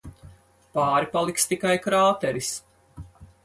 Pāri 0.77 1.11
paliks 1.17 1.47
tikai 1.53 1.77
krāteris. 1.87 2.53